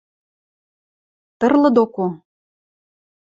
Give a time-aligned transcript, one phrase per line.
[1.39, 2.07] –Тырлы доко...